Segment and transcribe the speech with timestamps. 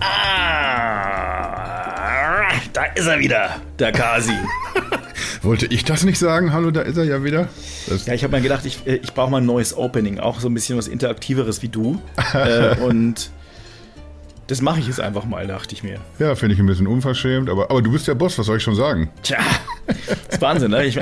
[0.00, 1.36] Ah,
[2.72, 4.32] da ist er wieder, der Kasi.
[5.42, 6.52] Wollte ich das nicht sagen?
[6.52, 7.48] Hallo, da ist er ja wieder.
[7.88, 10.48] Das ja, ich habe mir gedacht, ich, ich brauche mal ein neues Opening, auch so
[10.48, 12.02] ein bisschen was Interaktiveres wie du.
[12.34, 13.30] äh, und
[14.48, 15.98] das mache ich jetzt einfach mal, dachte ich mir.
[16.18, 18.62] Ja, finde ich ein bisschen unverschämt, aber, aber du bist der Boss, was soll ich
[18.62, 19.10] schon sagen?
[19.22, 19.38] Tja,
[19.86, 19.96] das
[20.28, 20.84] ist Wahnsinn, ne?
[20.84, 21.00] Ich,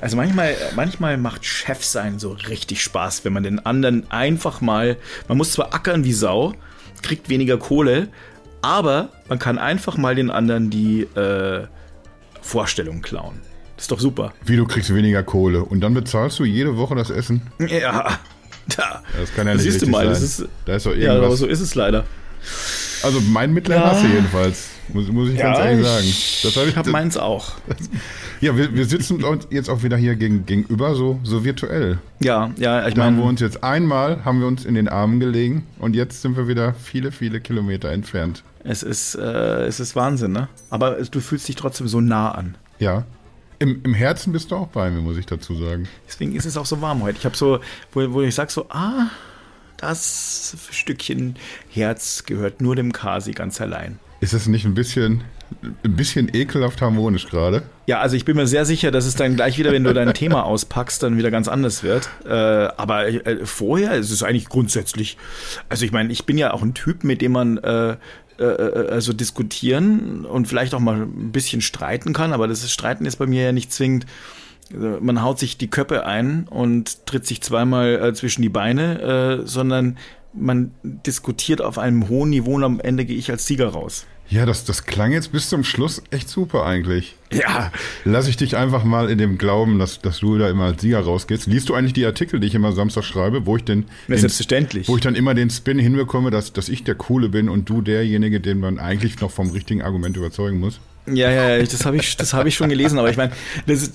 [0.00, 4.96] also manchmal, manchmal macht Chef sein so richtig Spaß, wenn man den anderen einfach mal,
[5.28, 6.54] man muss zwar ackern wie Sau,
[7.02, 8.08] kriegt weniger Kohle,
[8.64, 11.66] aber man kann einfach mal den anderen die äh,
[12.40, 13.40] Vorstellung klauen.
[13.76, 14.32] Das ist doch super.
[14.44, 17.42] Wie du kriegst weniger Kohle und dann bezahlst du jede Woche das Essen?
[17.58, 18.18] Ja.
[18.76, 19.02] Da.
[19.20, 20.08] Das kann ja nicht Siehst du mal, sein.
[20.14, 21.14] das ist, da ist doch irgendwas.
[21.14, 22.06] Ja, aber so ist es leider.
[23.02, 23.90] Also mein Mitleid ja.
[23.90, 26.42] hast du jedenfalls, muss, muss ich ja, ganz ehrlich sagen.
[26.44, 27.52] Das hab ich habe meins auch.
[28.40, 31.98] ja, wir, wir sitzen uns jetzt auch wieder hier gegen, gegenüber, so, so virtuell.
[32.20, 33.04] Ja, ja, ich meine.
[33.04, 36.38] haben wir uns jetzt einmal, haben wir uns in den Armen gelegen und jetzt sind
[36.38, 38.42] wir wieder viele, viele Kilometer entfernt.
[38.64, 40.48] Es ist, äh, es ist Wahnsinn, ne?
[40.70, 42.56] Aber du fühlst dich trotzdem so nah an.
[42.78, 43.04] Ja.
[43.58, 45.86] Im, Im Herzen bist du auch bei mir, muss ich dazu sagen.
[46.08, 47.18] Deswegen ist es auch so warm heute.
[47.18, 47.60] Ich habe so,
[47.92, 49.10] wo, wo ich sage so, ah,
[49.76, 51.36] das Stückchen
[51.70, 53.98] Herz gehört nur dem Kasi ganz allein.
[54.20, 55.22] Ist das nicht ein bisschen,
[55.62, 57.62] ein bisschen ekelhaft harmonisch gerade?
[57.86, 60.14] Ja, also ich bin mir sehr sicher, dass es dann gleich wieder, wenn du dein
[60.14, 62.08] Thema auspackst, dann wieder ganz anders wird.
[62.24, 65.18] Äh, aber äh, vorher ist es eigentlich grundsätzlich,
[65.68, 67.96] also ich meine, ich bin ja auch ein Typ, mit dem man äh,
[68.38, 73.06] äh, äh, also diskutieren und vielleicht auch mal ein bisschen streiten kann, aber das Streiten
[73.06, 74.06] ist bei mir ja nicht zwingend
[74.70, 79.46] man haut sich die Köppe ein und tritt sich zweimal äh, zwischen die Beine, äh,
[79.46, 79.98] sondern
[80.32, 84.06] man diskutiert auf einem hohen Niveau und am Ende gehe ich als Sieger raus.
[84.30, 87.14] Ja, das, das klang jetzt bis zum Schluss echt super eigentlich.
[87.30, 87.70] Ja.
[88.04, 91.00] Lass ich dich einfach mal in dem Glauben, dass, dass du da immer als Sieger
[91.00, 91.46] rausgehst.
[91.46, 94.88] Liest du eigentlich die Artikel, die ich immer Samstag schreibe, wo ich den, ja, selbstverständlich.
[94.88, 97.82] wo ich dann immer den Spin hinbekomme, dass, dass ich der Coole bin und du
[97.82, 100.80] derjenige, den man eigentlich noch vom richtigen Argument überzeugen muss?
[101.06, 103.32] Ja, ja, das habe ich, das ich schon gelesen, aber ich meine,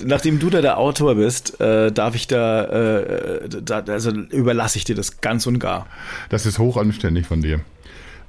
[0.06, 4.84] nachdem du da der Autor bist, äh, darf ich da, äh, da, also überlasse ich
[4.84, 5.88] dir das ganz und gar.
[6.30, 7.62] Das ist hochanständig von dir.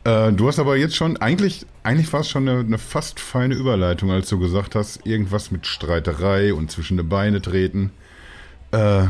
[0.04, 3.54] Äh, du hast aber jetzt schon, eigentlich, eigentlich war es schon eine, eine, fast feine
[3.54, 7.90] Überleitung, als du gesagt hast, irgendwas mit Streiterei und zwischen die Beine treten.
[8.72, 9.06] Äh,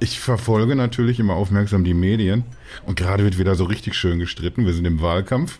[0.00, 2.44] ich verfolge natürlich immer aufmerksam die Medien
[2.86, 4.66] und gerade wird wieder so richtig schön gestritten.
[4.66, 5.58] Wir sind im Wahlkampf.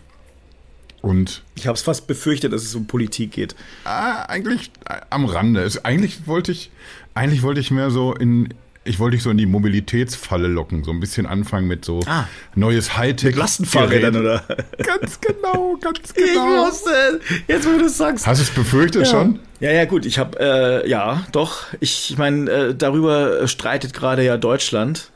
[1.01, 3.55] Und ich habe es fast befürchtet, dass es um Politik geht.
[3.85, 5.61] Ah, eigentlich äh, am Rande.
[5.61, 6.71] Es, eigentlich wollte ich,
[7.13, 8.53] eigentlich wollte ich mehr so in,
[8.89, 12.27] ich wollte dich so in die Mobilitätsfalle locken, so ein bisschen anfangen mit so ah,
[12.55, 13.35] neues Hightech.
[13.35, 14.43] Mit Lastenfahrrädern, oder?
[14.83, 16.65] Ganz genau, ganz genau.
[16.65, 18.25] Ich wusste, jetzt wo du es sagst.
[18.25, 19.07] Hast du es befürchtet ja.
[19.07, 19.39] schon?
[19.59, 20.07] Ja, ja, gut.
[20.07, 21.67] Ich habe, äh, ja, doch.
[21.79, 25.11] Ich, ich meine, äh, darüber streitet gerade ja Deutschland.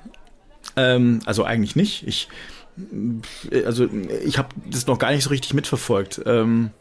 [0.75, 2.07] Ähm, also eigentlich nicht.
[2.07, 2.27] Ich
[3.65, 3.87] also
[4.25, 6.21] ich habe das noch gar nicht so richtig mitverfolgt.
[6.25, 6.71] Ähm,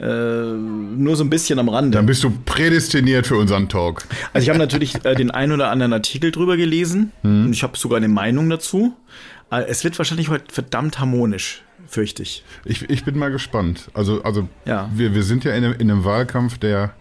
[0.00, 1.96] äh, nur so ein bisschen am Rande.
[1.96, 4.04] Dann bist du prädestiniert für unseren Talk.
[4.32, 7.46] Also ich habe natürlich äh, den ein oder anderen Artikel drüber gelesen hm.
[7.46, 8.96] und ich habe sogar eine Meinung dazu.
[9.50, 12.44] Äh, es wird wahrscheinlich heute verdammt harmonisch, fürchte ich.
[12.64, 13.90] Ich, ich bin mal gespannt.
[13.92, 14.90] Also, also ja.
[14.94, 16.94] wir, wir sind ja in einem, in einem Wahlkampf, der,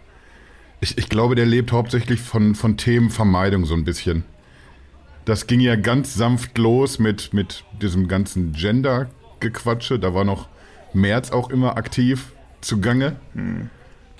[0.81, 4.23] ich, ich glaube, der lebt hauptsächlich von, von Themenvermeidung so ein bisschen.
[5.23, 9.99] Das ging ja ganz sanft los mit, mit diesem ganzen Gender-Gequatsche.
[9.99, 10.49] Da war noch
[10.93, 13.15] März auch immer aktiv zugange.
[13.33, 13.69] Hm.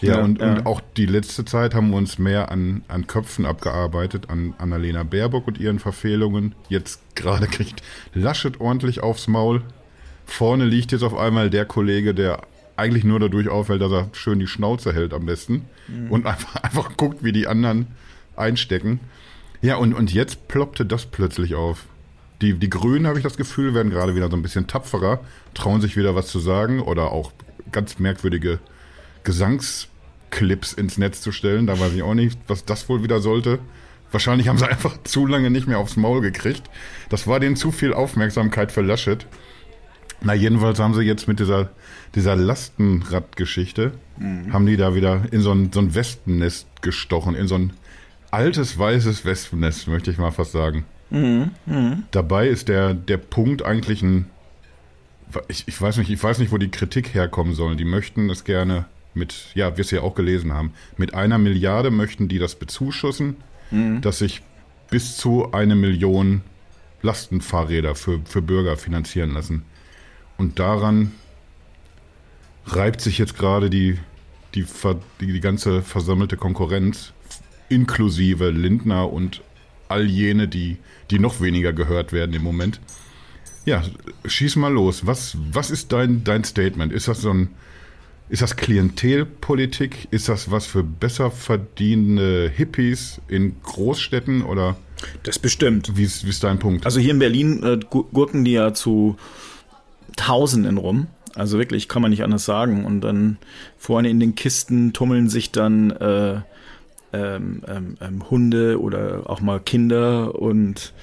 [0.01, 3.05] Ja, ja, und, ja, und auch die letzte Zeit haben wir uns mehr an, an
[3.05, 6.55] Köpfen abgearbeitet, an Annalena Baerbock und ihren Verfehlungen.
[6.69, 7.83] Jetzt gerade kriegt
[8.13, 9.61] Laschet ordentlich aufs Maul.
[10.25, 12.44] Vorne liegt jetzt auf einmal der Kollege, der
[12.78, 16.11] eigentlich nur dadurch auffällt, dass er schön die Schnauze hält am besten mhm.
[16.11, 17.88] und einfach, einfach guckt, wie die anderen
[18.38, 19.01] einstecken.
[19.61, 21.85] Ja, und, und jetzt ploppte das plötzlich auf.
[22.41, 25.19] Die, die Grünen, habe ich das Gefühl, werden gerade wieder so ein bisschen tapferer,
[25.53, 27.33] trauen sich wieder was zu sagen oder auch
[27.72, 28.59] ganz merkwürdige
[29.24, 31.68] Gesangsclips ins Netz zu stellen.
[31.68, 33.59] Da weiß ich auch nicht, was das wohl wieder sollte.
[34.12, 36.63] Wahrscheinlich haben sie einfach zu lange nicht mehr aufs Maul gekriegt.
[37.09, 39.25] Das war denen zu viel Aufmerksamkeit für Laschet.
[40.22, 41.70] Na, jedenfalls haben sie jetzt mit dieser,
[42.14, 44.52] dieser Lastenradgeschichte, mhm.
[44.52, 47.73] haben die da wieder in so ein, so ein Wespennest gestochen, in so ein
[48.29, 50.85] altes weißes Wespennest, möchte ich mal fast sagen.
[51.09, 51.97] Mhm, mh.
[52.11, 54.28] Dabei ist der, der Punkt eigentlich ein.
[55.47, 57.76] Ich, ich, weiß nicht, ich weiß nicht, wo die Kritik herkommen soll.
[57.76, 61.91] Die möchten es gerne mit, ja, wir es ja auch gelesen haben, mit einer Milliarde
[61.91, 63.37] möchten die das bezuschussen,
[63.72, 64.02] mhm.
[64.02, 64.41] dass sich
[64.90, 66.41] bis zu eine Million
[67.02, 69.64] Lastenfahrräder für, für Bürger finanzieren lassen.
[70.37, 71.11] Und daran
[72.66, 73.97] reibt sich jetzt gerade die,
[74.55, 74.66] die,
[75.22, 77.14] die, die ganze versammelte Konkurrenz
[77.70, 79.41] inklusive Lindner und
[79.87, 80.78] all jene, die,
[81.11, 82.79] die noch weniger gehört werden im Moment.
[83.66, 83.84] Ja,
[84.26, 85.06] schieß mal los.
[85.06, 86.91] Was, was ist dein, dein Statement?
[86.94, 87.50] Ist das so ein,
[88.29, 90.08] ist das Klientelpolitik?
[90.11, 94.78] Ist das was für besser verdienende Hippies in Großstädten oder
[95.23, 95.91] Das bestimmt.
[95.96, 96.85] wie ist, wie ist dein Punkt?
[96.85, 99.17] Also hier in Berlin äh, gu- gurken die ja zu
[100.16, 101.08] Tausenden rum.
[101.35, 102.85] Also wirklich, kann man nicht anders sagen.
[102.85, 103.38] Und dann
[103.78, 106.41] vorne in den Kisten tummeln sich dann äh,
[107.14, 110.94] ähm, ähm, ähm, Hunde oder auch mal Kinder und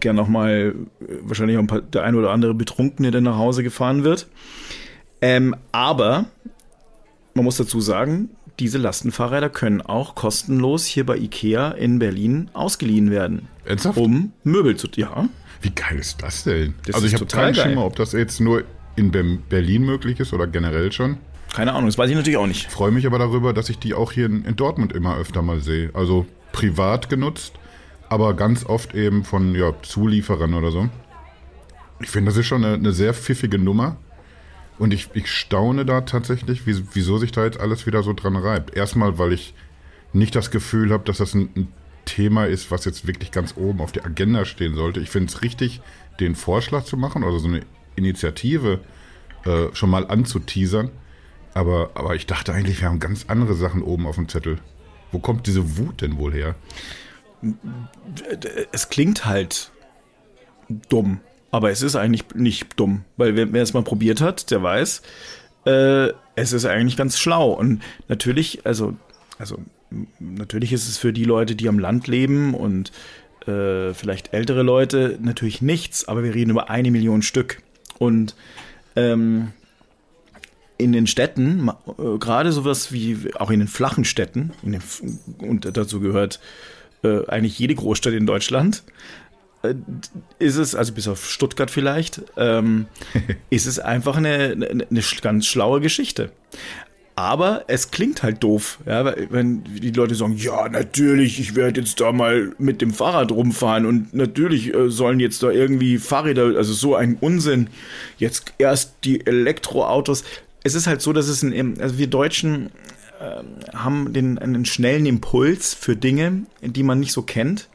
[0.00, 3.36] gern auch mal äh, wahrscheinlich auch ein paar, der ein oder andere Betrunkene, der nach
[3.36, 4.26] Hause gefahren wird.
[5.20, 6.26] Ähm, aber
[7.34, 13.10] man muss dazu sagen, diese Lastenfahrräder können auch kostenlos hier bei Ikea in Berlin ausgeliehen
[13.10, 13.48] werden.
[13.64, 13.98] Ernsthaft?
[13.98, 14.88] Um Möbel zu.
[14.96, 15.28] Ja.
[15.62, 16.74] Wie geil ist das denn?
[16.84, 17.70] Das also ich habe total keinen.
[17.70, 18.64] Schimmer, ob das jetzt nur
[18.96, 21.18] in Ber- Berlin möglich ist oder generell schon.
[21.54, 22.70] Keine Ahnung, das weiß ich natürlich auch nicht.
[22.70, 25.60] Freue mich aber darüber, dass ich die auch hier in, in Dortmund immer öfter mal
[25.60, 25.90] sehe.
[25.94, 27.54] Also privat genutzt,
[28.08, 30.88] aber ganz oft eben von ja, Zulieferern oder so.
[32.00, 33.96] Ich finde, das ist schon eine, eine sehr pfiffige Nummer.
[34.78, 38.36] Und ich, ich staune da tatsächlich, wie, wieso sich da jetzt alles wieder so dran
[38.36, 38.76] reibt.
[38.76, 39.54] Erstmal, weil ich
[40.12, 41.68] nicht das Gefühl habe, dass das ein, ein
[42.04, 45.00] Thema ist, was jetzt wirklich ganz oben auf der Agenda stehen sollte.
[45.00, 45.80] Ich finde es richtig,
[46.20, 47.62] den Vorschlag zu machen oder so eine
[47.96, 48.80] Initiative
[49.44, 50.90] äh, schon mal anzuteasern.
[51.58, 54.60] Aber, aber ich dachte eigentlich, wir haben ganz andere Sachen oben auf dem Zettel.
[55.10, 56.54] Wo kommt diese Wut denn wohl her?
[58.70, 59.72] Es klingt halt
[60.88, 61.18] dumm,
[61.50, 65.02] aber es ist eigentlich nicht dumm, weil wer, wer es mal probiert hat, der weiß,
[65.64, 67.50] äh, es ist eigentlich ganz schlau.
[67.50, 68.96] Und natürlich, also,
[69.36, 69.58] also
[70.20, 72.92] natürlich ist es für die Leute, die am Land leben und
[73.48, 77.62] äh, vielleicht ältere Leute natürlich nichts, aber wir reden über eine Million Stück.
[77.98, 78.36] Und
[78.94, 79.48] ähm,
[80.78, 84.80] in den Städten, äh, gerade sowas wie auch in den flachen Städten, den,
[85.38, 86.40] und dazu gehört
[87.02, 88.84] äh, eigentlich jede Großstadt in Deutschland,
[89.62, 89.74] äh,
[90.38, 92.86] ist es, also bis auf Stuttgart vielleicht, ähm,
[93.50, 96.30] ist es einfach eine, eine, eine sch- ganz schlaue Geschichte.
[97.16, 102.00] Aber es klingt halt doof, ja, wenn die Leute sagen, ja, natürlich, ich werde jetzt
[102.00, 106.72] da mal mit dem Fahrrad rumfahren und natürlich äh, sollen jetzt da irgendwie Fahrräder, also
[106.72, 107.70] so ein Unsinn,
[108.18, 110.22] jetzt erst die Elektroautos.
[110.68, 112.70] Es ist halt so, dass es ein, also wir Deutschen
[113.20, 117.68] ähm, haben den, einen schnellen Impuls für Dinge, die man nicht so kennt,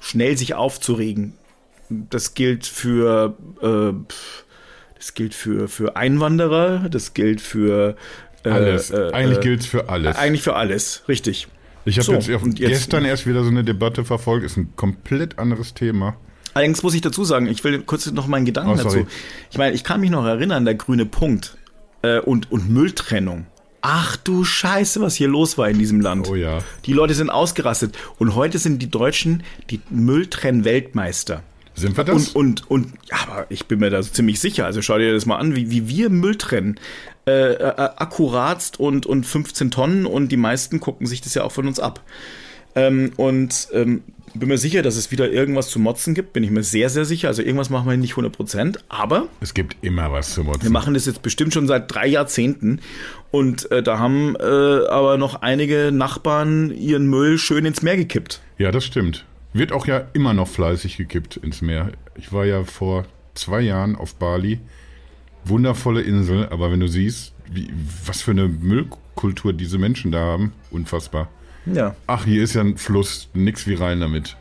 [0.00, 1.34] schnell sich aufzuregen.
[1.88, 4.14] Das gilt für, äh,
[4.96, 7.96] das gilt für, für Einwanderer, das gilt für
[8.44, 8.90] äh, Alles.
[8.90, 10.16] äh, eigentlich äh, gilt es für alles.
[10.16, 11.48] Eigentlich für alles, richtig.
[11.84, 14.44] ich habe so, jetzt, jetzt- gestern erst wieder so eine Debatte verfolgt.
[14.44, 16.16] Ist ein komplett anderes Thema.
[16.54, 19.06] Allerdings muss ich dazu sagen, ich will kurz noch meinen Gedanken Oh, dazu.
[19.50, 21.56] Ich meine, ich kann mich noch erinnern, der grüne Punkt
[22.06, 23.46] äh, und, und Mülltrennung.
[23.82, 26.28] Ach du Scheiße, was hier los war in diesem Land.
[26.28, 26.58] Oh ja.
[26.86, 27.96] Die Leute sind ausgerastet.
[28.18, 31.42] Und heute sind die Deutschen die Mülltrenn-Weltmeister.
[31.74, 32.30] Sind wir das?
[32.30, 34.64] Und, und, und, ja, aber ich bin mir da so ziemlich sicher.
[34.64, 36.80] Also schau dir das mal an, wie, wie wir Müll trennen.
[37.26, 41.52] Äh, äh, akkuratst und, und 15 Tonnen und die meisten gucken sich das ja auch
[41.52, 42.02] von uns ab.
[42.74, 44.02] Ähm, und ähm,
[44.38, 46.32] bin mir sicher, dass es wieder irgendwas zu motzen gibt.
[46.32, 47.28] Bin ich mir sehr, sehr sicher.
[47.28, 48.84] Also irgendwas machen wir nicht 100 Prozent.
[48.88, 50.72] Aber es gibt immer was zu wir motzen.
[50.72, 52.80] machen das jetzt bestimmt schon seit drei Jahrzehnten.
[53.30, 58.40] Und äh, da haben äh, aber noch einige Nachbarn ihren Müll schön ins Meer gekippt.
[58.58, 59.24] Ja, das stimmt.
[59.52, 61.92] Wird auch ja immer noch fleißig gekippt ins Meer.
[62.14, 64.60] Ich war ja vor zwei Jahren auf Bali.
[65.44, 67.70] Wundervolle Insel, aber wenn du siehst, wie,
[68.04, 71.28] was für eine Müllkultur diese Menschen da haben, unfassbar.
[71.66, 71.94] Ja.
[72.06, 74.36] Ach, hier ist ja ein Fluss, nix wie rein damit.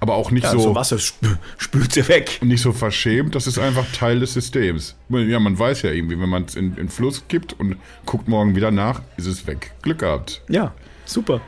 [0.00, 2.38] Aber auch nicht Ja, so, so Wasser sp spült sie weg.
[2.42, 4.96] nicht so verschämt, das ist einfach Teil des Systems.
[5.10, 7.76] Ja, man weiß ja irgendwie, wenn man es in, in den Fluss kippt und
[8.06, 9.72] guckt morgen wieder nach, ist es weg.
[9.82, 10.42] Glück gehabt.
[10.48, 10.72] Ja,
[11.04, 11.40] super.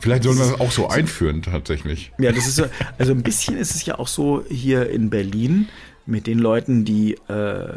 [0.00, 2.12] Vielleicht sollen wir das auch so einführen, tatsächlich.
[2.18, 2.66] Ja, das ist ja,
[2.98, 5.68] also ein bisschen ist es ja auch so hier in Berlin
[6.06, 7.74] mit den Leuten, die, äh,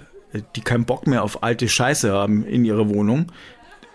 [0.55, 3.31] die keinen Bock mehr auf alte Scheiße haben in ihrer Wohnung.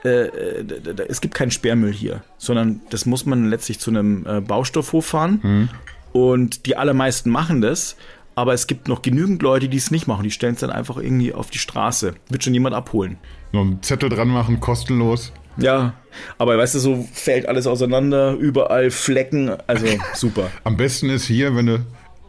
[0.07, 4.41] Äh, äh, es gibt keinen Sperrmüll hier, sondern das muss man letztlich zu einem äh,
[4.41, 5.69] Baustoffhof fahren.
[6.13, 7.97] Und die allermeisten machen das.
[8.35, 10.23] Aber es gibt noch genügend Leute, die es nicht machen.
[10.23, 12.15] Die stellen es dann einfach irgendwie auf die Straße.
[12.29, 13.17] Wird schon jemand abholen.
[13.53, 15.33] Noch einen Zettel dran machen, kostenlos.
[15.57, 15.95] Ja,
[16.37, 19.51] aber weißt du, so fällt alles auseinander, überall Flecken.
[19.67, 20.51] Also super.
[20.65, 21.87] Am besten ist hier, wenn du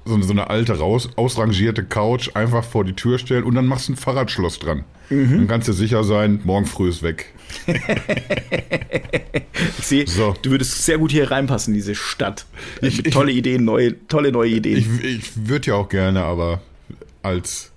[0.07, 3.65] so eine, so eine alte, raus, ausrangierte Couch einfach vor die Tür stellen und dann
[3.67, 4.83] machst du ein Fahrradschloss dran.
[5.09, 7.33] Dann kannst du sicher sein, morgen früh ist weg.
[9.79, 10.35] Ich sehe, So.
[10.41, 12.45] du würdest sehr gut hier reinpassen, diese Stadt.
[12.81, 14.77] Ich- ich- tolle Ideen, neue, tolle neue Ideen.
[14.77, 16.61] Ich, ich würde ja auch gerne, aber
[17.23, 17.71] als,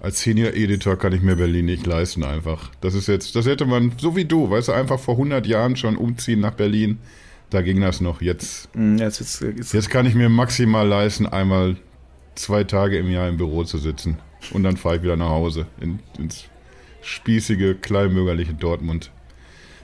[0.00, 2.70] als Senior Editor kann ich mir Berlin nicht leisten einfach.
[2.80, 5.76] Das ist jetzt, das hätte man, so wie du, weißt du, einfach vor 100 Jahren
[5.76, 6.98] schon umziehen nach Berlin.
[7.50, 8.20] Da ging das noch.
[8.22, 11.76] Jetzt, ja, jetzt, wird's- jetzt, jetzt kann ich mir maximal leisten, einmal
[12.36, 14.18] zwei Tage im Jahr im Büro zu sitzen.
[14.52, 16.44] Und dann fahre ich wieder nach Hause in, ins
[17.02, 19.10] spießige, kleinbürgerliche Dortmund.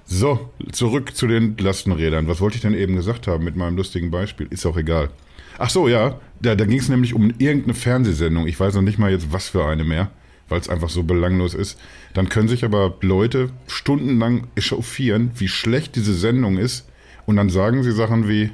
[0.04, 2.28] So, zurück zu den Lastenrädern.
[2.28, 4.46] Was wollte ich denn eben gesagt haben mit meinem lustigen Beispiel?
[4.50, 5.10] Ist auch egal.
[5.58, 8.46] Ach so, ja, da, da ging es nämlich um irgendeine Fernsehsendung.
[8.46, 10.10] Ich weiß noch nicht mal jetzt, was für eine mehr,
[10.48, 11.78] weil es einfach so belanglos ist.
[12.14, 16.86] Dann können sich aber Leute stundenlang echauffieren, wie schlecht diese Sendung ist.
[17.26, 18.50] Und dann sagen sie Sachen wie,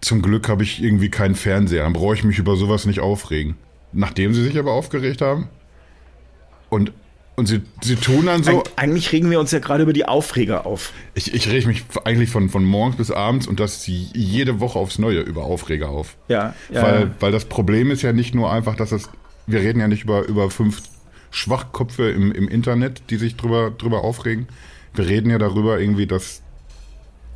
[0.00, 3.56] zum Glück habe ich irgendwie keinen Fernseher, dann brauche ich mich über sowas nicht aufregen.
[3.92, 5.48] Nachdem sie sich aber aufgeregt haben.
[6.68, 6.92] Und,
[7.36, 8.60] und sie, sie tun dann so.
[8.60, 10.92] Eig eigentlich regen wir uns ja gerade über die Aufreger auf.
[11.14, 14.98] Ich, ich rege mich eigentlich von, von morgens bis abends und das jede Woche aufs
[14.98, 16.16] Neue über Aufreger auf.
[16.28, 16.82] Ja, ja.
[16.82, 19.08] Weil, weil das Problem ist ja nicht nur einfach, dass es.
[19.46, 20.82] Wir reden ja nicht über, über fünf
[21.32, 24.46] Schwachköpfe im, im Internet, die sich drüber, drüber aufregen.
[24.94, 26.42] Wir reden ja darüber irgendwie, dass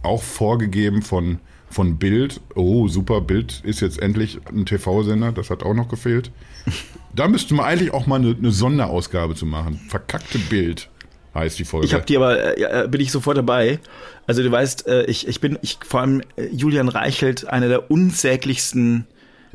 [0.04, 1.38] auch vorgegeben von,
[1.70, 6.30] von Bild, oh super, Bild ist jetzt endlich ein TV-Sender, das hat auch noch gefehlt.
[7.16, 9.78] Da müsste man eigentlich auch mal eine, eine Sonderausgabe zu machen.
[9.88, 10.88] Verkackte Bild
[11.32, 11.86] heißt die Folge.
[11.86, 13.78] Ich habe die aber, äh, bin ich sofort dabei.
[14.26, 17.88] Also du weißt, äh, ich, ich bin, ich, vor allem äh, Julian Reichelt, einer der
[17.88, 19.06] unsäglichsten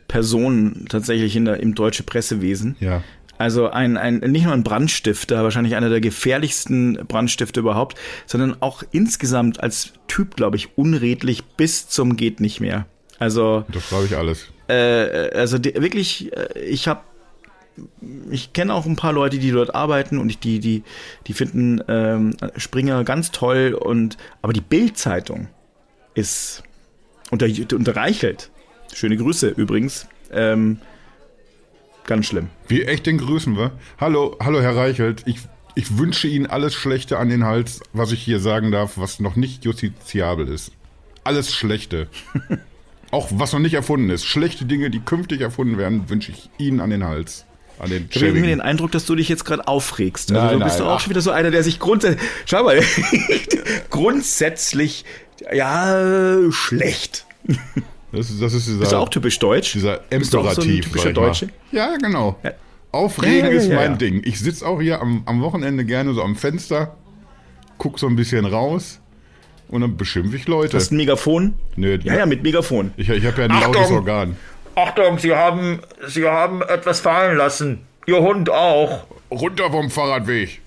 [0.08, 2.76] Personen tatsächlich in der, im deutschen Pressewesen.
[2.80, 3.04] Ja.
[3.40, 8.84] Also ein, ein, nicht nur ein Brandstifter, wahrscheinlich einer der gefährlichsten Brandstifter überhaupt, sondern auch
[8.92, 12.86] insgesamt als Typ, glaube ich, unredlich bis zum geht nicht mehr.
[13.18, 13.64] Also.
[13.72, 14.48] Das glaube ich alles.
[14.68, 17.00] Äh, also die, wirklich, äh, ich habe
[18.30, 20.84] ich kenne auch ein paar Leute, die dort arbeiten und ich, die, die,
[21.28, 25.48] die finden ähm, Springer ganz toll und aber die Bild-Zeitung
[26.14, 26.64] ist
[27.32, 28.52] unter, unterreichelt.
[28.94, 30.08] Schöne Grüße übrigens.
[30.30, 30.80] Ähm,
[32.10, 32.48] Ganz schlimm.
[32.68, 33.72] Wie echt den grüßen wir?
[34.02, 35.22] Hallo, hallo Herr Reichelt.
[35.28, 35.42] Ich,
[35.76, 39.36] ich wünsche Ihnen alles Schlechte an den Hals, was ich hier sagen darf, was noch
[39.36, 40.72] nicht justiziabel ist.
[41.24, 42.08] Alles Schlechte.
[43.12, 44.26] Auch was noch nicht erfunden ist.
[44.26, 47.46] Schlechte Dinge, die künftig erfunden werden, wünsche ich Ihnen an den Hals.
[47.78, 50.32] An den ich habe irgendwie den Eindruck, dass du dich jetzt gerade aufregst.
[50.32, 51.00] Also Nein, du bist nein, auch ach.
[51.02, 52.82] schon wieder so einer, der sich grundsätzlich, schau mal,
[53.92, 55.06] grundsätzlich,
[55.54, 57.28] ja, schlecht.
[58.12, 59.74] Das ist, das ist dieser, Bist du auch typisch deutsch?
[59.74, 60.92] dieser Bist du auch so Imperativ.
[60.92, 61.48] typischer?
[61.72, 62.38] Ja, genau.
[62.44, 62.52] Ja.
[62.92, 63.98] Aufregen Ja, ja, ist mein ja.
[63.98, 64.22] Ding.
[64.26, 66.96] Ich sitze auch hier am, am Wochenende gerne so am Fenster,
[67.78, 69.00] guck so ein bisschen raus
[69.68, 70.78] und dann beschimpfe ich Leute.
[70.78, 71.54] Hast du ein Megafon?
[71.76, 72.92] Nö, Ja, ja, mit Megafon.
[72.98, 73.74] Ich, ich habe ja ein Achtung!
[73.74, 74.38] lautes Organ.
[74.74, 77.82] Achtung, Sie haben, Sie haben etwas fallen lassen.
[78.08, 79.06] Ihr Hund auch.
[79.30, 80.62] Runter vom Fahrradweg.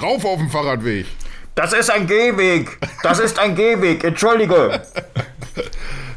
[0.00, 1.04] Rauf auf den Fahrradweg.
[1.54, 2.78] Das ist ein Gehweg.
[3.02, 4.04] Das ist ein Gehweg.
[4.04, 4.80] Entschuldige.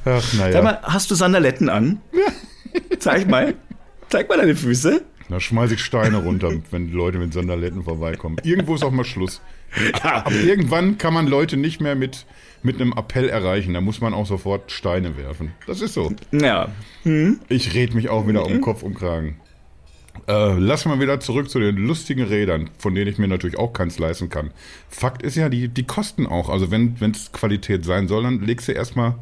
[0.06, 0.52] Ach, naja.
[0.54, 2.02] Sag mal, hast du Sandaletten an?
[3.00, 3.56] Zeig mal.
[4.10, 5.04] Zeig mal deine Füße.
[5.30, 8.38] Da schmeiße ich Steine runter, wenn Leute mit Sandaletten vorbeikommen.
[8.44, 9.42] Irgendwo ist auch mal Schluss.
[10.04, 12.26] Aber irgendwann kann man Leute nicht mehr mit,
[12.62, 13.74] mit einem Appell erreichen.
[13.74, 15.54] Da muss man auch sofort Steine werfen.
[15.66, 16.14] Das ist so.
[16.32, 16.70] Ja.
[17.50, 19.40] Ich red mich auch wieder um Kopf und Kragen.
[20.28, 23.74] Äh, lass mal wieder zurück zu den lustigen Rädern, von denen ich mir natürlich auch
[23.74, 24.52] keins leisten kann.
[24.90, 26.50] Fakt ist ja, die, die kosten auch.
[26.50, 29.16] Also wenn es Qualität sein soll, dann legst du erstmal,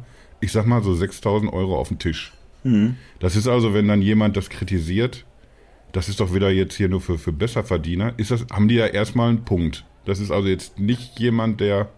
[0.44, 2.32] ich sag mal, so 6000 Euro auf den Tisch.
[3.20, 5.24] Das ist also, wenn dann jemand das kritisiert,
[5.92, 8.86] das ist doch wieder jetzt hier nur für, für Besserverdiener, ist das, haben die ja
[8.86, 9.84] erstmal einen Punkt.
[10.06, 11.90] Das ist also jetzt nicht jemand, der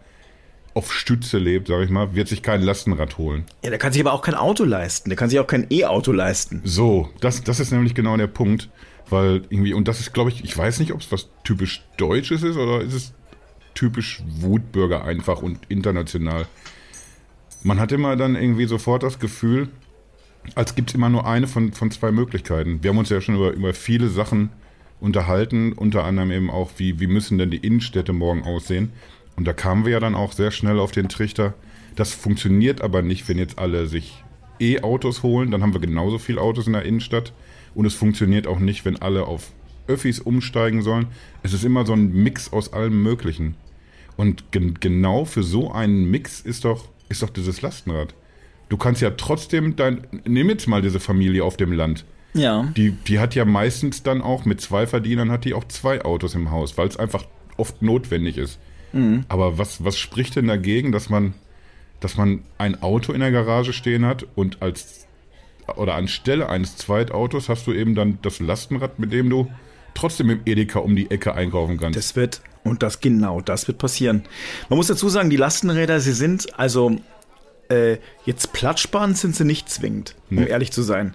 [0.75, 3.45] auf Stütze lebt, sag ich mal, wird sich kein Lastenrad holen.
[3.65, 5.09] Ja, der kann sich aber auch kein Auto leisten.
[5.09, 6.61] Der kann sich auch kein E-Auto leisten.
[6.65, 8.69] So, das, das ist nämlich genau der Punkt,
[9.09, 12.43] weil irgendwie, und das ist, glaube ich, ich weiß nicht, ob es was typisch Deutsches
[12.43, 13.15] ist oder ist es
[13.75, 16.47] typisch Wutbürger einfach und international.
[17.67, 19.69] Man hat immer dann irgendwie sofort das Gefühl,
[20.55, 22.81] als gibt es immer nur eine von, von zwei Möglichkeiten.
[22.81, 24.51] Wir haben uns ja schon über, über viele Sachen
[25.01, 28.93] unterhalten, unter anderem eben auch, wie, wie müssen denn die Innenstädte morgen aussehen.
[29.35, 31.55] Und da kamen wir ja dann auch sehr schnell auf den Trichter,
[31.97, 34.23] das funktioniert aber nicht, wenn jetzt alle sich
[34.61, 37.33] E-Autos holen, dann haben wir genauso viele Autos in der Innenstadt.
[37.75, 39.51] Und es funktioniert auch nicht, wenn alle auf
[39.89, 41.09] Öffis umsteigen sollen.
[41.43, 43.57] Es ist immer so ein Mix aus allem Möglichen.
[44.17, 48.15] Und gen genau für so einen Mix ist doch, ist doch dieses Lastenrad.
[48.69, 52.05] Du kannst ja trotzdem dein, nimm jetzt mal diese Familie auf dem Land.
[52.35, 52.65] Ja.
[52.77, 56.35] Die, die hat ja meistens dann auch mit zwei Verdienern hat die auch zwei Autos
[56.35, 57.25] im Haus, weil es einfach
[57.57, 58.59] oft notwendig ist.
[59.29, 61.35] Aber was, was spricht denn dagegen, dass man,
[62.01, 65.07] dass man ein Auto in der Garage stehen hat und als
[65.77, 69.51] oder anstelle eines Zweitautos hast du eben dann das Lastenrad, mit dem du
[69.95, 71.99] trotzdem im Edeka um die Ecke einkaufen kannst.
[71.99, 74.25] Das wird, und das genau, das wird passieren.
[74.69, 76.97] Man muss dazu sagen, die Lastenräder, sie sind, also,
[77.69, 80.47] äh, jetzt platschbahn sind sie nicht zwingend, um Nee.
[80.49, 81.15] ehrlich zu sein.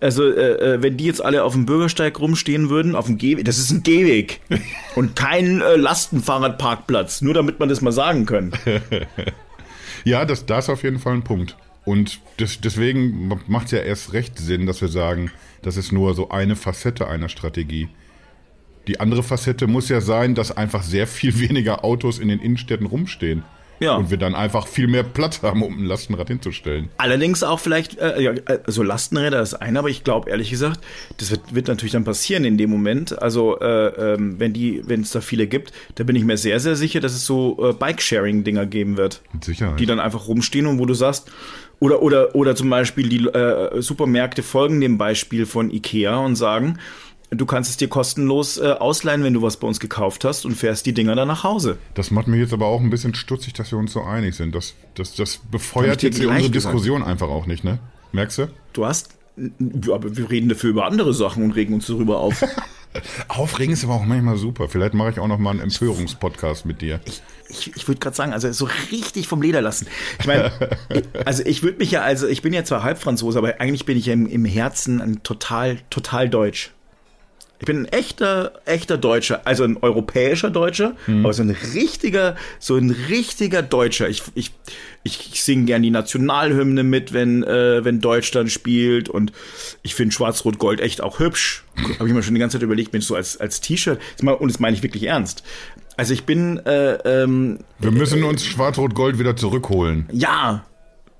[0.00, 3.44] Also, äh, äh, wenn die jetzt alle auf dem Bürgersteig rumstehen würden, auf dem Gehweg,
[3.46, 4.40] das ist ein Gehweg
[4.96, 8.52] und kein äh, Lastenfahrradparkplatz, nur damit man das mal sagen können.
[10.04, 11.56] Ja, das, das ist auf jeden Fall ein Punkt.
[11.84, 15.30] Und das, deswegen macht es ja erst recht Sinn, dass wir sagen,
[15.62, 17.88] das ist nur so eine Facette einer Strategie.
[18.88, 22.86] Die andere Facette muss ja sein, dass einfach sehr viel weniger Autos in den Innenstädten
[22.86, 23.44] rumstehen.
[23.80, 23.94] Ja.
[23.94, 26.88] Und wir dann einfach viel mehr Platz haben, um ein Lastenrad hinzustellen.
[26.96, 28.32] Allerdings auch vielleicht, äh, ja,
[28.66, 30.80] also Lastenräder ist eine, aber ich glaube ehrlich gesagt,
[31.18, 33.22] das wird, wird natürlich dann passieren in dem Moment.
[33.22, 36.58] Also äh, ähm, wenn die, wenn es da viele gibt, da bin ich mir sehr,
[36.58, 39.22] sehr sicher, dass es so äh, Bike-Sharing-Dinger geben wird.
[39.32, 39.78] Mit Sicherheit.
[39.78, 41.30] Die dann einfach rumstehen und wo du sagst,
[41.80, 46.78] oder, oder, oder zum Beispiel die äh, Supermärkte folgen dem Beispiel von Ikea und sagen,
[47.30, 50.54] du kannst es dir kostenlos äh, ausleihen, wenn du was bei uns gekauft hast und
[50.54, 51.78] fährst die Dinger dann nach Hause.
[51.94, 54.54] Das macht mich jetzt aber auch ein bisschen stutzig, dass wir uns so einig sind.
[54.54, 56.54] Das, das, das befeuert jetzt unsere gesagt.
[56.54, 57.78] Diskussion einfach auch nicht, ne?
[58.12, 58.48] Merkst du?
[58.72, 59.10] Du hast,
[59.90, 62.42] aber wir reden dafür über andere Sachen und regen uns darüber auf.
[63.28, 64.68] Aufregen ist aber auch manchmal super.
[64.68, 67.00] Vielleicht mache ich auch noch mal einen Empörungspodcast mit dir.
[67.04, 69.86] ich, ich, ich würde gerade sagen, also so richtig vom Leder lassen.
[70.18, 70.50] Ich meine,
[71.26, 74.06] also ich würde mich ja, also ich bin ja zwar Halbfranzose, aber eigentlich bin ich
[74.06, 76.72] ja im, im Herzen total, total Deutsch.
[77.60, 82.76] Ich bin ein echter, echter Deutscher, also ein europäischer Deutscher, aber so ein richtiger, so
[82.76, 84.08] ein richtiger Deutscher.
[84.08, 84.52] Ich, ich,
[85.02, 89.32] ich, ich singe gern die Nationalhymne mit, wenn, äh, wenn Deutschland spielt und
[89.82, 91.64] ich finde Schwarz-Rot-Gold echt auch hübsch.
[91.98, 93.98] Habe ich mir schon die ganze Zeit überlegt, Mensch, so als, als T-Shirt.
[94.22, 95.42] Und das meine ich wirklich ernst.
[95.96, 100.06] Also ich bin, äh, ähm, Wir müssen uns Schwarz-Rot-Gold wieder zurückholen.
[100.12, 100.64] ja,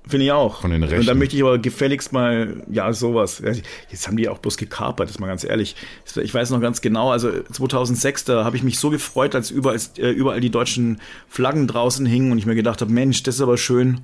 [0.09, 0.61] finde ich auch.
[0.61, 1.05] Von den Und Rechten.
[1.05, 3.41] dann möchte ich aber gefälligst mal, ja, sowas.
[3.89, 5.75] Jetzt haben die auch bloß gekapert, das ist mal ganz ehrlich.
[6.21, 9.79] Ich weiß noch ganz genau, also 2006, da habe ich mich so gefreut, als überall,
[9.97, 13.41] äh, überall die deutschen Flaggen draußen hingen und ich mir gedacht habe, Mensch, das ist
[13.41, 14.01] aber schön.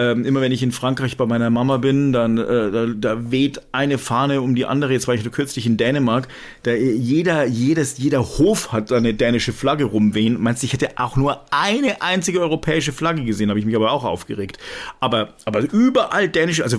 [0.00, 3.60] Ähm, immer wenn ich in Frankreich bei meiner Mama bin, dann äh, da, da weht
[3.72, 4.94] eine Fahne um die andere.
[4.94, 6.26] Jetzt war ich kürzlich in Dänemark.
[6.62, 10.40] Da äh, jeder, jedes, jeder Hof hat eine dänische Flagge rumwehen.
[10.40, 13.92] Meinst du, ich hätte auch nur eine einzige europäische Flagge gesehen, habe ich mich aber
[13.92, 14.56] auch aufgeregt.
[15.00, 16.78] Aber, aber überall dänische, also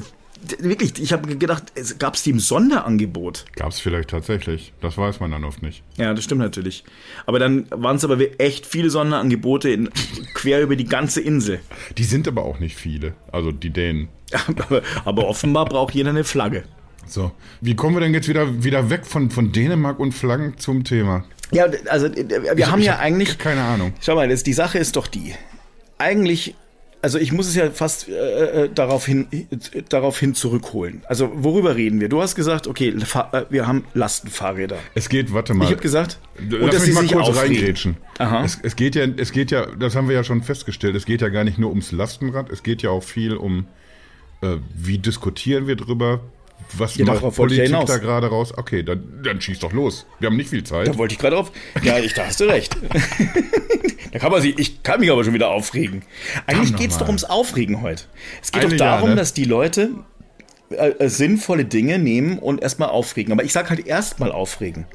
[0.60, 3.46] wirklich, ich habe gedacht, gab es die im Sonderangebot.
[3.56, 4.74] Gab es vielleicht tatsächlich.
[4.82, 5.84] Das weiß man dann oft nicht.
[5.98, 6.84] Ja, das stimmt natürlich.
[7.26, 9.90] Aber dann waren es aber echt viele Sonderangebote in,
[10.34, 11.60] quer über die ganze Insel.
[11.98, 13.14] Die sind aber auch nicht viele.
[13.32, 14.10] Also die Dänen.
[14.48, 16.64] Aber, aber offenbar braucht jeder eine Flagge.
[17.06, 17.34] So.
[17.60, 21.26] Wie kommen wir denn jetzt wieder, wieder weg von, von Dänemark und Flaggen zum Thema?
[21.52, 23.38] Ja, also wir haben ich ja hab eigentlich.
[23.38, 23.92] Keine Ahnung.
[24.00, 25.34] Schau mal, das, die Sache ist doch die.
[25.98, 26.56] Eigentlich,
[27.02, 31.02] also ich muss es ja fast äh, äh, darauf, hin, äh, darauf hin zurückholen.
[31.08, 32.10] Also worüber reden wir?
[32.10, 34.78] Du hast gesagt, okay, äh, wir haben Lastenfahrräder.
[34.96, 35.66] Es geht, warte mal.
[35.66, 37.56] Ich habe gesagt, Lass und dass mich mal kurz aufregen.
[37.58, 37.98] reingrätschen.
[38.20, 38.44] Aha.
[38.44, 41.22] Es, es geht ja, es geht ja, das haben wir ja schon festgestellt, es geht
[41.22, 43.66] ja gar nicht nur ums Lastenrad, es geht ja auch viel um,
[44.42, 46.22] äh, wie diskutieren wir drüber,
[46.78, 47.90] was Ja, macht ja Politik hinaus.
[47.90, 48.54] da gerade raus.
[48.56, 50.06] Okay, dann, dann schieß doch los.
[50.20, 50.88] Wir haben nicht viel Zeit.
[50.88, 51.52] Da wollte ich gerade auf.
[51.84, 52.78] Ja, ich, da hast du recht.
[54.12, 56.04] da kann man sich, ich kann mich aber schon wieder aufregen.
[56.46, 58.04] Eigentlich geht es doch ums Aufregen heute.
[58.42, 59.22] Es geht Eine doch darum, ja, ne?
[59.22, 59.92] dass die Leute
[60.78, 63.34] äh, äh, sinnvolle Dinge nehmen und erstmal aufregen.
[63.34, 64.86] Aber ich sag halt erstmal aufregen.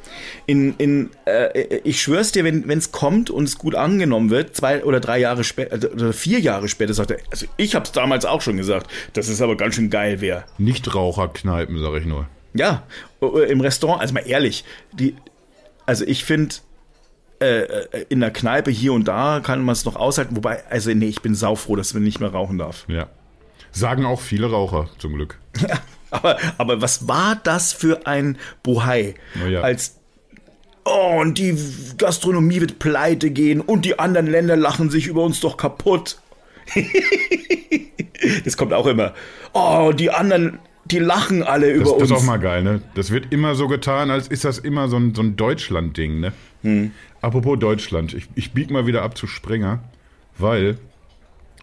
[0.46, 4.85] In, in, äh, ich schwör's dir, wenn es kommt und es gut angenommen wird, zwei
[4.85, 8.40] oder drei Jahre später, oder vier Jahre später, sagt er, also ich hab's damals auch
[8.40, 10.44] schon gesagt, dass es aber ganz schön geil wäre.
[10.59, 12.26] Nichtraucherkneipen, sag ich nur.
[12.55, 12.85] Ja,
[13.20, 15.14] äh, im Restaurant, also mal ehrlich, die,
[15.85, 16.57] also ich finde,
[17.40, 20.90] äh, äh, in der Kneipe hier und da kann man es noch aushalten, wobei, also
[20.92, 22.85] nee, ich bin saufroh, dass man nicht mehr rauchen darf.
[22.88, 23.09] Ja.
[23.72, 25.38] Sagen auch viele Raucher, zum Glück.
[26.11, 29.16] Aber, aber was war das für ein Bohai?
[29.35, 29.61] Na ja.
[29.61, 29.96] Als
[30.88, 31.59] Oh, und die
[31.99, 36.20] Gastronomie wird pleite gehen und die anderen Länder lachen sich über uns doch kaputt.
[38.44, 39.12] das kommt auch immer.
[39.53, 42.11] Oh, die anderen, die lachen alle über Das, das uns.
[42.11, 42.83] ist auch mal geil, ne?
[42.94, 46.33] Das wird immer so getan, als ist das immer so ein, so ein Deutschland-Ding, ne?
[46.62, 46.92] Hm.
[47.20, 49.83] Apropos Deutschland, ich, ich bieg mal wieder ab zu Springer,
[50.38, 50.79] weil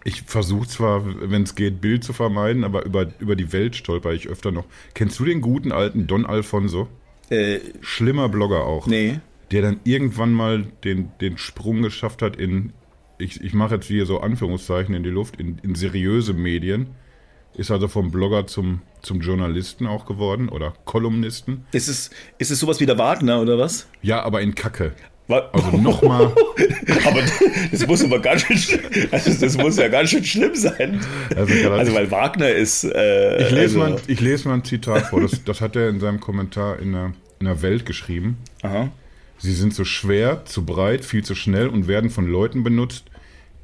[0.04, 4.12] ich versuche zwar, wenn es geht, Bild zu vermeiden, aber über, über die Welt stolper
[4.12, 4.66] ich öfter noch.
[4.94, 6.88] Kennst du den guten alten Don Alfonso?
[7.30, 8.88] äh, Schlimmer Blogger auch.
[8.88, 9.20] nee.
[9.52, 12.74] Der dann irgendwann mal den, den Sprung geschafft hat in,
[13.20, 16.88] ich, ich mache jetzt hier so Anführungszeichen in die Luft, in, in seriöse Medien.
[17.56, 21.66] Ist also vom Blogger zum, zum Journalisten auch geworden oder Kolumnisten.
[21.72, 23.88] Ist es, ist es sowas wie der Wagner oder was?
[24.02, 24.94] Ja, aber in Kacke.
[25.30, 26.26] Also nochmal.
[27.06, 27.22] aber
[27.72, 31.00] das muss aber ganz schön, sch- also das muss ja ganz schön schlimm sein.
[31.36, 32.84] Also, Also weil Wagner ist.
[32.84, 35.22] Äh, Ich lese, also, mal, ich lese mal ein Zitat vor.
[35.22, 38.38] Das, das hat er in seinem Kommentar in der, in der Welt geschrieben.
[38.64, 38.90] Aha.
[39.38, 43.06] Sie sind zu schwer, zu breit, viel zu schnell und werden von Leuten benutzt,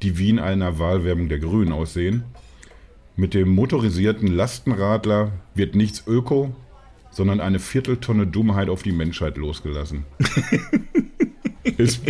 [0.02, 2.24] die wie in einer Wahlwerbung der Grünen aussehen.
[3.16, 6.54] Mit dem motorisierten Lastenradler wird nichts Öko,
[7.10, 10.04] sondern eine Vierteltonne Dummheit auf die Menschheit losgelassen.
[11.76, 12.00] Ist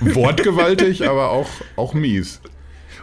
[0.00, 2.40] wortgewaltig, aber auch, auch mies.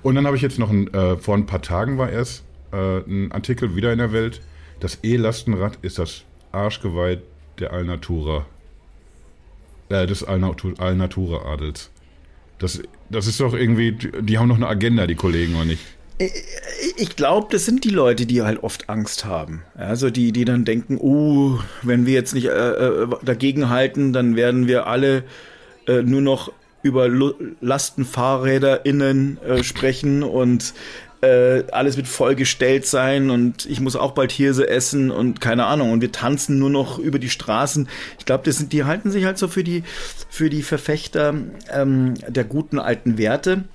[0.02, 2.76] Und dann habe ich jetzt noch ein, äh, vor ein paar Tagen war erst äh,
[2.76, 4.42] einen Artikel wieder in der Welt.
[4.80, 7.20] Das E-Lastenrad ist das Arschgeweih
[7.60, 8.46] der Allnatura.
[9.90, 11.90] Äh, des Allnatura-Adels.
[12.60, 15.82] Das, das ist doch irgendwie, die haben noch eine Agenda, die Kollegen, oder nicht?
[16.98, 19.64] Ich glaube, das sind die Leute, die halt oft Angst haben.
[19.76, 24.36] Also die, die dann denken, oh, wenn wir jetzt nicht äh, äh dagegen halten, dann
[24.36, 25.24] werden wir alle
[25.88, 26.52] äh, nur noch
[26.82, 27.10] über
[27.62, 30.74] LastenfahrräderInnen äh, sprechen und
[31.22, 35.92] äh, alles wird vollgestellt sein und ich muss auch bald Hirse essen und keine Ahnung
[35.92, 37.90] und wir tanzen nur noch über die Straßen.
[38.18, 39.84] Ich glaube, das sind, die halten sich halt so für die,
[40.30, 41.34] für die Verfechter
[41.74, 43.66] ähm, der guten alten Werte.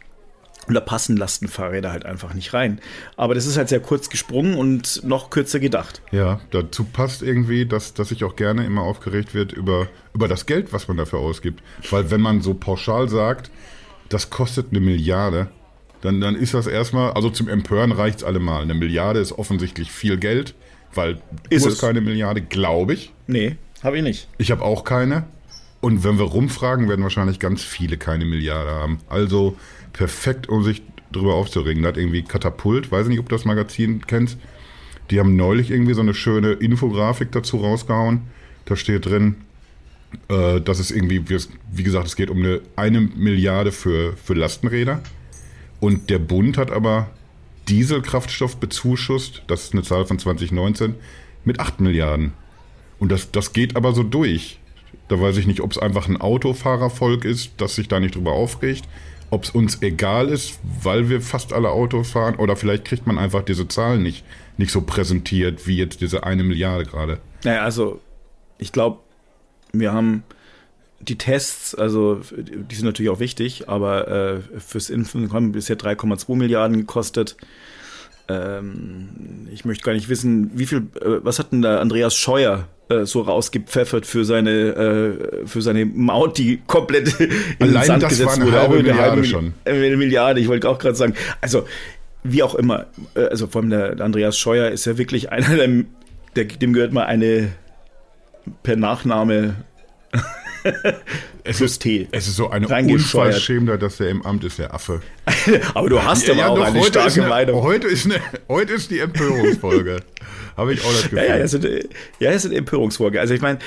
[0.66, 2.81] Und da passen Lastenfahrräder halt einfach nicht rein.
[3.16, 6.00] Aber das ist halt sehr kurz gesprungen und noch kürzer gedacht.
[6.11, 10.46] Ja, dazu passt irgendwie, dass, dass ich auch gerne immer aufgeregt wird über, über das
[10.46, 11.62] Geld, was man dafür ausgibt.
[11.90, 13.50] Weil wenn man so pauschal sagt,
[14.09, 15.48] das kostet eine Milliarde,
[16.00, 18.62] dann, dann ist das erstmal, also zum Empören reicht es allemal.
[18.62, 20.55] Eine Milliarde ist offensichtlich viel Geld,
[20.94, 23.12] weil ist du es keine Milliarde, glaube ich.
[23.27, 24.29] Nee, habe ich nicht.
[24.38, 25.24] Ich habe auch keine.
[25.81, 29.00] Und wenn wir rumfragen, werden wahrscheinlich ganz viele keine Milliarde haben.
[29.09, 29.57] Also
[29.95, 31.83] perfekt, um sich drüber aufzuregen.
[31.83, 34.37] Da hat irgendwie Katapult, weiß nicht, ob du das Magazin kennst.
[35.11, 38.23] Die haben neulich irgendwie so eine schöne Infografik dazu rausgehauen.
[38.67, 39.37] Da steht drin,
[40.29, 45.01] äh, dass es irgendwie, wie gesagt, es geht um eine, eine Milliarde für, für Lastenräder.
[45.81, 47.11] Und der Bund hat aber
[47.69, 50.95] Dieselkraftstoff bezuschusst, das ist eine Zahl von 2019,
[51.45, 52.33] mit 8 Milliarden.
[52.99, 54.59] Und das, das geht aber so durch.
[55.09, 58.33] Da weiß ich nicht, ob es einfach ein Autofahrervolk ist, das sich da nicht drüber
[58.33, 58.85] aufregt,
[59.35, 63.18] ob es uns egal ist, weil wir fast alle Autos fahren, oder vielleicht kriegt man
[63.18, 64.25] einfach diese Zahlen nicht,
[64.57, 67.18] nicht so präsentiert wie jetzt diese eine Milliarde gerade.
[67.42, 68.01] Naja, also
[68.59, 69.01] ich glaube,
[69.73, 70.23] wir haben
[71.01, 76.37] die Tests, also die sind natürlich auch wichtig, aber äh, fürs Impfen haben bisher 3,2
[76.37, 77.37] Milliarden gekostet.
[78.29, 82.68] Ähm, ich möchte gar nicht wissen, wie viel, äh, was hat denn da Andreas Scheuer
[82.88, 88.03] äh, so rausgepfeffert für seine, äh, für seine Maut, die komplett in Allein den Sand
[88.03, 88.61] das gesetzt war eine wurde.
[88.61, 89.55] halbe Auch eine Milliarde halbe schon.
[89.64, 91.14] Eine Milliarde, ich wollte auch gerade sagen.
[91.40, 91.66] Also,
[92.23, 95.57] wie auch immer, äh, also vor allem der, der Andreas Scheuer ist ja wirklich einer,
[95.57, 95.85] der,
[96.37, 97.53] der, dem gehört mal eine
[98.62, 99.55] per Nachname
[101.46, 102.66] Es ist, es ist so eine.
[102.66, 105.03] Unverschämtheit, dass der im Amt ist, der Affe.
[105.74, 107.62] Aber du hast aber auch doch, eine starke eine, Meinung.
[107.62, 108.14] heute, ist eine,
[108.48, 109.98] heute ist die Empörungsfolge.
[110.57, 111.18] Habe ich auch das Gefühl.
[111.18, 111.64] Ja, ja, es ist,
[112.18, 113.20] ja, es ist eine Empörungsfolge.
[113.20, 113.59] Also ich meine,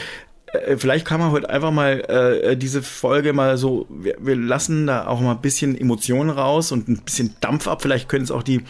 [0.53, 4.87] äh, vielleicht kann man heute einfach mal äh, diese Folge mal so, wir, wir lassen
[4.87, 7.83] da auch mal ein bisschen Emotionen raus und ein bisschen Dampf ab.
[7.83, 8.61] Vielleicht können es auch die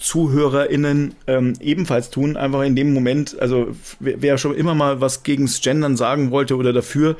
[0.00, 2.36] ZuhörerInnen ähm, ebenfalls tun.
[2.36, 3.68] Einfach in dem Moment, also
[4.00, 7.16] wer, wer schon immer mal was gegens Gendern sagen wollte oder dafür,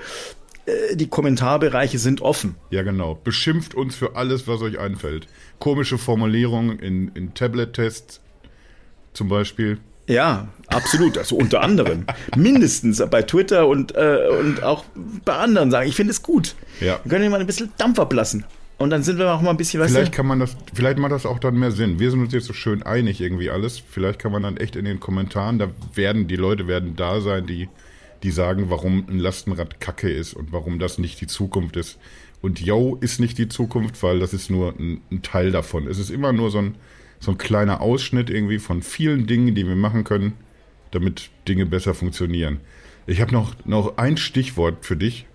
[0.94, 2.56] die Kommentarbereiche sind offen.
[2.70, 3.18] Ja, genau.
[3.22, 5.26] Beschimpft uns für alles, was euch einfällt.
[5.58, 8.20] Komische Formulierungen in, in Tablet-Tests
[9.12, 9.78] zum Beispiel.
[10.06, 11.18] Ja, absolut.
[11.18, 12.04] Also unter anderem.
[12.36, 14.84] Mindestens bei Twitter und, äh, und auch
[15.24, 16.54] bei anderen sagen, ich finde es gut.
[16.80, 17.00] Ja.
[17.04, 18.44] Wir können mal ein bisschen Dampf ablassen.
[18.78, 21.12] Und dann sind wir auch mal ein bisschen, weißt Vielleicht kann man das, vielleicht macht
[21.12, 21.98] das auch dann mehr Sinn.
[22.00, 23.78] Wir sind uns jetzt so schön einig irgendwie alles.
[23.78, 27.46] Vielleicht kann man dann echt in den Kommentaren, da werden die Leute werden da sein,
[27.46, 27.68] die,
[28.22, 31.98] die sagen, warum ein Lastenrad Kacke ist und warum das nicht die Zukunft ist.
[32.42, 35.86] Und yo ist nicht die Zukunft, weil das ist nur ein, ein Teil davon.
[35.86, 36.74] Es ist immer nur so ein,
[37.18, 40.32] so ein kleiner Ausschnitt irgendwie von vielen Dingen, die wir machen können,
[40.90, 42.60] damit Dinge besser funktionieren.
[43.06, 45.26] Ich habe noch, noch ein Stichwort für dich.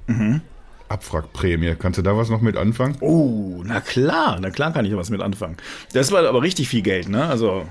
[0.87, 1.75] Abwrackprämie.
[1.77, 2.97] Kannst du da was noch mit anfangen?
[3.01, 5.57] oh, na klar, na klar kann ich da was mit anfangen.
[5.93, 7.25] Das war aber richtig viel Geld, ne?
[7.25, 7.65] Also,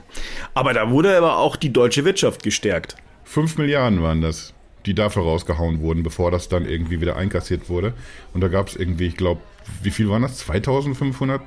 [0.53, 2.97] aber da wurde aber auch die deutsche Wirtschaft gestärkt.
[3.25, 4.53] Fünf Milliarden waren das,
[4.87, 7.95] die dafür rausgehauen wurden, bevor das dann irgendwie wieder einkassiert wurde.
[8.33, 9.41] Und da gab es irgendwie, ich glaube,
[9.83, 10.39] wie viel waren das?
[10.39, 11.43] 2500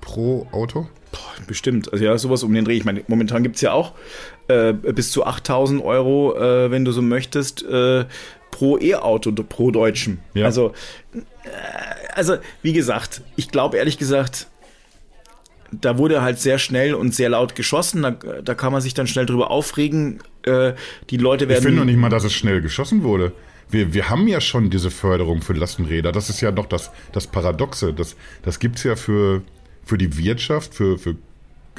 [0.00, 0.88] pro Auto?
[1.12, 1.92] Boah, bestimmt.
[1.92, 2.76] Also ja, sowas um den Dreh.
[2.76, 3.92] Ich meine, momentan gibt's ja auch
[4.48, 8.04] äh, bis zu 8000 Euro, äh, wenn du so möchtest, äh,
[8.50, 10.20] pro E-Auto, pro Deutschen.
[10.34, 10.44] Ja.
[10.44, 10.72] Also,
[11.14, 11.18] äh,
[12.14, 14.48] also, wie gesagt, ich glaube ehrlich gesagt,
[15.72, 18.02] da wurde halt sehr schnell und sehr laut geschossen.
[18.02, 20.20] Da, da kann man sich dann schnell drüber aufregen.
[20.44, 20.74] Äh,
[21.10, 21.62] die Leute Ich werden.
[21.62, 23.32] finde noch nicht mal, dass es schnell geschossen wurde.
[23.68, 26.12] Wir, wir haben ja schon diese Förderung für Lastenräder.
[26.12, 27.92] Das ist ja noch das, das Paradoxe.
[27.92, 29.42] Das, das gibt es ja für,
[29.84, 31.16] für die Wirtschaft, für, für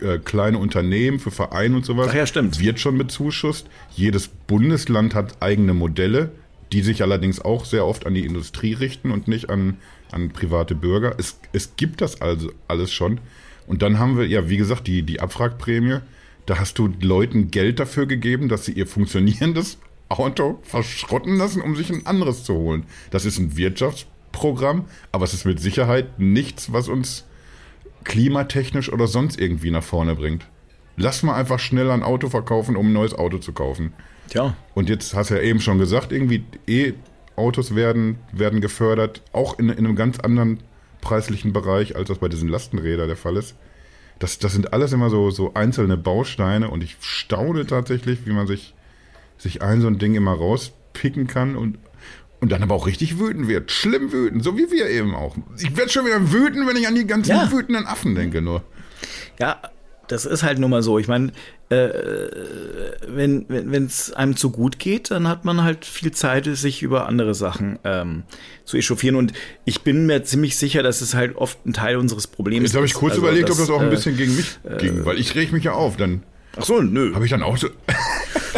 [0.02, 2.10] äh, kleine Unternehmen, für Vereine und sowas.
[2.12, 2.60] Ach ja, stimmt.
[2.60, 3.68] Wird schon bezuschusst.
[3.96, 6.32] Jedes Bundesland hat eigene Modelle,
[6.74, 9.78] die sich allerdings auch sehr oft an die Industrie richten und nicht an,
[10.12, 11.16] an private Bürger.
[11.18, 13.22] Es, es gibt das also alles schon.
[13.68, 16.00] Und dann haben wir, ja, wie gesagt, die, die Abwrackprämie.
[16.46, 19.78] Da hast du Leuten Geld dafür gegeben, dass sie ihr funktionierendes
[20.10, 22.86] Auto verschrotten lassen, um sich ein anderes zu holen.
[23.12, 27.26] Das ist ein Wirtschaftsprogramm, aber es ist mit Sicherheit nichts, was uns
[28.06, 30.48] klimatechnisch oder sonst irgendwie nach vorne bringt.
[30.96, 33.94] Lass mal einfach schnell ein Auto verkaufen, um ein neues Auto zu kaufen.
[34.30, 34.56] Tja.
[34.74, 39.70] Und jetzt hast du ja eben schon gesagt, irgendwie E-Autos werden, werden gefördert, auch in,
[39.70, 40.60] in einem ganz anderen
[41.08, 43.56] preislichen Bereich, als das bei diesen Lastenrädern der Fall ist.
[44.20, 48.48] Das, das sind alles immer so, so einzelne Bausteine und ich staune tatsächlich, wie man
[48.48, 48.74] sich,
[49.38, 51.78] sich ein so ein Ding immer rauspicken kann und,
[52.42, 53.72] und dann aber auch richtig wütend wird.
[53.72, 55.36] Schlimm wütend, so wie wir eben auch.
[55.58, 57.52] Ich werde schon wieder wütend, wenn ich an die ganzen Ja.
[57.52, 58.64] wütenden Affen denke, nur.
[59.40, 59.62] Ja,
[60.08, 60.98] das ist halt nun mal so.
[61.00, 61.32] Ich meine,
[61.70, 61.90] äh,
[63.08, 67.08] wenn wenn es einem zu gut geht, dann hat man halt viel Zeit, sich über
[67.08, 68.24] andere Sachen ähm,
[68.64, 69.16] zu echauffieren.
[69.16, 69.34] Und
[69.66, 72.86] ich bin mir ziemlich sicher, dass es halt oft ein Teil unseres Problems Jetzt habe
[72.86, 72.98] ich ist.
[72.98, 75.36] kurz Also, überlegt, dass, ob das auch ein äh, bisschen gegen mich ging, weil ich
[75.36, 75.98] reg mich ja auf.
[75.98, 76.24] Dann
[76.56, 77.14] Ach so, nö.
[77.14, 77.68] habe ich dann auch so.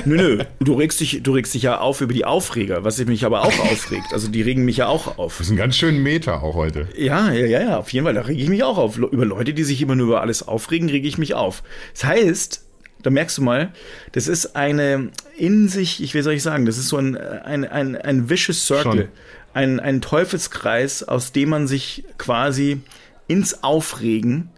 [0.06, 0.44] Nö, nö.
[0.62, 3.60] Du regst, dich, du regst dich ja auf über die Aufreger, was mich aber auch
[3.72, 4.14] aufregt.
[4.14, 5.38] Also die regen mich ja auch auf.
[5.40, 6.88] Das ist ein ganz schön Meter auch heute.
[6.96, 8.14] Ja, ja, ja, ja, auf jeden Fall.
[8.14, 8.98] Da rege ich mich auch auf.
[8.98, 11.64] Über Leute, die sich immer nur über alles aufregen, rege ich mich auf.
[11.94, 12.69] Das heißt,
[13.02, 13.72] da merkst du mal,
[14.12, 17.66] das ist eine in sich, ich wie soll ich sagen, das ist so ein, ein,
[17.66, 18.92] ein, ein vicious circle.
[18.94, 19.08] Schon.
[19.52, 22.82] Ein, ein Teufelskreis, aus dem man sich quasi
[23.28, 24.52] ins Aufregen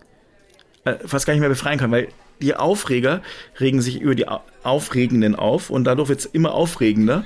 [0.84, 2.10] äh, fast gar nicht mehr befreien kann, weil
[2.42, 3.22] die Aufreger
[3.60, 7.24] regen sich über die Au- Aufregenden auf und dadurch wird es immer aufregender.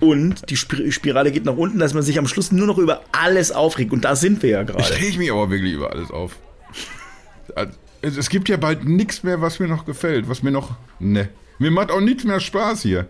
[0.00, 3.02] Und die Spir Spirale geht nach unten, dass man sich am Schluss nur noch über
[3.12, 3.92] alles aufregt.
[3.92, 4.82] Und da sind wir ja gerade.
[4.82, 6.36] Ich reg mich aber wirklich über alles auf.
[8.02, 10.76] Es, gibt ja bald nichts mehr, was mir noch gefällt, was mir noch.
[11.00, 11.28] Ne.
[11.58, 13.08] Mir macht auch nichts mehr Spaß hier.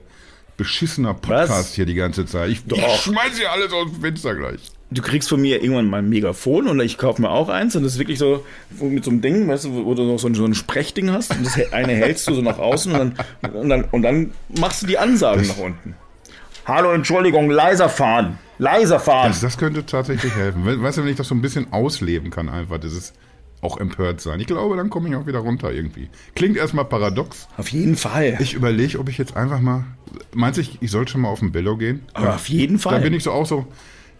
[0.57, 1.75] Beschissener Podcast Was?
[1.75, 2.51] hier die ganze Zeit.
[2.51, 4.61] Ich, ich schmeiß hier alles aus dem Fenster gleich.
[4.91, 7.83] Du kriegst von mir irgendwann mal ein Megafon und ich kaufe mir auch eins und
[7.83, 8.45] das ist wirklich so
[8.81, 11.31] mit so einem Ding, weißt du, wo du noch so ein, so ein Sprechding hast
[11.37, 12.99] und das eine hältst du so nach außen und
[13.43, 15.95] dann, und dann, und dann machst du die Ansagen nach unten.
[16.65, 18.39] Hallo, Entschuldigung, leiser fahren.
[18.59, 19.29] Leiser fahren.
[19.29, 20.65] Das, das könnte tatsächlich helfen.
[20.65, 23.13] We- Weißt du, wenn ich das so ein bisschen ausleben kann, einfach dieses
[23.61, 24.41] auch empört sein.
[24.41, 26.09] Ich glaube, dann komme ich auch wieder runter irgendwie.
[26.35, 27.49] Klingt erstmal paradox.
[27.57, 28.37] Auf jeden Fall.
[28.41, 29.85] Ich überlege, ob ich jetzt einfach mal.
[30.33, 32.03] Meinst du, ich, ich sollte schon mal auf den Bello gehen?
[32.15, 32.95] Aber auf jeden Fall.
[32.95, 33.67] Da bin ich so auch so.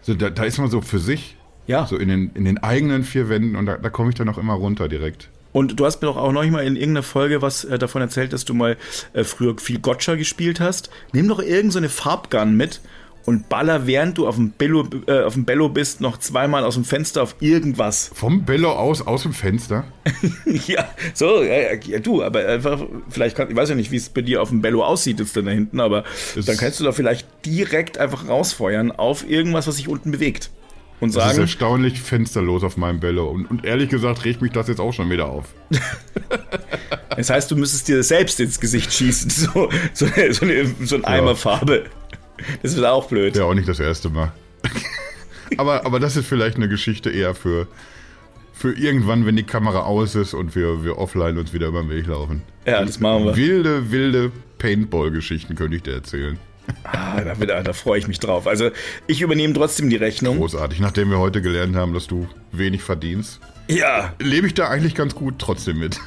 [0.01, 1.35] so da, da ist man so für sich.
[1.67, 1.85] Ja.
[1.85, 4.37] So in den, in den eigenen vier Wänden und da, da komme ich dann auch
[4.37, 5.29] immer runter direkt.
[5.51, 8.33] Und du hast mir doch auch noch mal in irgendeiner Folge was äh, davon erzählt,
[8.33, 8.77] dass du mal
[9.13, 10.89] äh, früher viel Gotcha gespielt hast.
[11.11, 12.81] Nimm doch irgend so eine Farbgun mit
[13.25, 16.75] und baller, während du auf dem Bello, äh, auf dem Bello bist, noch zweimal aus
[16.75, 18.09] dem Fenster auf irgendwas.
[18.13, 19.85] Vom Bello aus, aus dem Fenster.
[20.67, 24.09] ja, so, ja, ja, du, aber einfach, vielleicht kann, ich weiß ja nicht, wie es
[24.09, 26.03] bei dir auf dem Bello aussieht jetzt dann da hinten, aber
[26.35, 30.49] Das- dann kannst du da vielleicht direkt einfach rausfeuern auf irgendwas, was sich unten bewegt.
[31.01, 33.29] Und Das ist sagen, erstaunlich fensterlos auf meinem Bello.
[33.29, 35.45] Und, und ehrlich gesagt regt mich das jetzt auch schon wieder auf.
[37.15, 41.05] das heißt, du müsstest dir selbst ins Gesicht schießen, so, so, so, eine, so ein
[41.05, 41.85] Eimer Farbe.
[42.63, 43.35] Das wird auch blöd.
[43.35, 44.31] Ja, auch nicht das erste Mal.
[45.57, 47.67] aber, aber das ist vielleicht eine Geschichte eher für,
[48.53, 51.89] für irgendwann, wenn die Kamera aus ist und wir, wir offline uns wieder über den
[51.89, 52.41] Weg laufen.
[52.65, 53.35] Ja, das machen wir.
[53.35, 56.37] Wilde, wilde Paintball-Geschichten könnte ich dir erzählen.
[56.83, 58.45] Ah, da, wird- da freue ich mich drauf.
[58.45, 58.69] Also,
[59.07, 60.37] ich übernehme trotzdem die Rechnung.
[60.37, 60.79] Großartig.
[60.79, 65.15] Nachdem wir heute gelernt haben, dass du wenig verdienst, Ja, lebe ich da eigentlich ganz
[65.15, 65.99] gut trotzdem mit.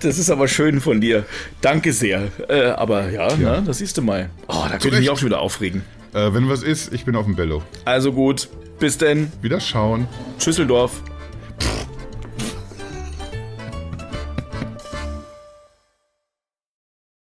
[0.00, 1.24] Das ist aber schön von dir.
[1.60, 2.28] Danke sehr.
[2.48, 4.30] Äh, aber ja, Na, das siehst du mal.
[4.48, 5.82] Oh, da könnte ich mich auch schon wieder aufregen.
[6.12, 7.62] Äh, wenn was ist, ich bin auf dem Bello.
[7.84, 9.30] Also gut, bis denn.
[9.42, 10.08] Wieder schauen.
[10.38, 11.02] Schüsseldorf.